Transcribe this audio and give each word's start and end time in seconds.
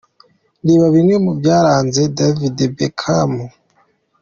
Reba 0.67 0.85
bimwe 0.95 1.15
mu 1.25 1.31
byaranze 1.39 2.01
David 2.17 2.57
Beckham:. 2.77 3.33